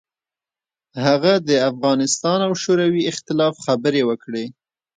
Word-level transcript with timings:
هغه 1.05 1.33
د 1.47 1.49
افغانستان 1.71 2.39
او 2.47 2.51
شوروي 2.63 3.03
اختلاف 3.11 3.53
خبرې 3.65 4.01
وکړې. 4.09 4.45